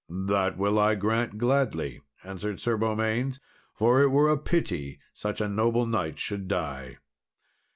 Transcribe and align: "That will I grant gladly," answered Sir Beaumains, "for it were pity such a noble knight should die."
"That 0.09 0.57
will 0.57 0.79
I 0.79 0.95
grant 0.95 1.37
gladly," 1.37 2.01
answered 2.23 2.59
Sir 2.59 2.75
Beaumains, 2.75 3.39
"for 3.75 4.01
it 4.01 4.09
were 4.09 4.35
pity 4.35 4.99
such 5.13 5.39
a 5.39 5.47
noble 5.47 5.85
knight 5.85 6.17
should 6.17 6.47
die." 6.47 6.97